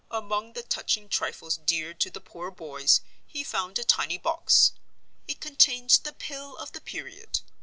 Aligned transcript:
Among 0.09 0.53
the 0.53 0.63
touching 0.63 1.09
trifles 1.09 1.57
dear 1.57 1.93
to 1.93 2.09
the 2.09 2.19
poor 2.19 2.49
boys, 2.49 3.01
he 3.27 3.43
found 3.43 3.77
a 3.77 3.83
tiny 3.83 4.17
Box. 4.17 4.71
It 5.27 5.39
contained 5.39 5.99
the 6.03 6.13
Pill 6.13 6.57
of 6.57 6.71
the 6.71 6.81
Period. 6.81 7.41